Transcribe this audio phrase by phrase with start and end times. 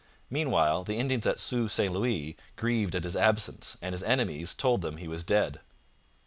[0.31, 4.81] Meanwhile the Indians at Sault St Louis grieved at his absence, and his enemies told
[4.81, 5.59] them he was dead.